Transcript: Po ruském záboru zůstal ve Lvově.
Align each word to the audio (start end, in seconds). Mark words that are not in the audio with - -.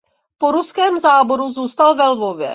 Po 0.37 0.51
ruském 0.51 0.99
záboru 0.99 1.51
zůstal 1.51 1.95
ve 1.95 2.07
Lvově. 2.07 2.49